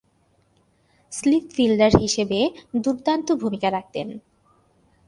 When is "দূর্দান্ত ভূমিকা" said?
2.83-3.67